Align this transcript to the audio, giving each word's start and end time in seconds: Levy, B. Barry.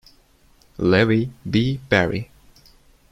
Levy, 0.79 1.29
B. 1.47 1.77
Barry. 1.87 2.31